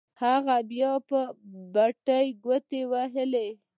هغه 0.23 0.55
بيا 0.71 0.91
پر 1.07 1.25
بټنو 1.73 2.35
گوټې 2.43 2.81
ووهلې. 2.87 3.49